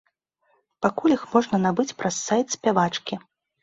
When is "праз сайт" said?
2.03-2.47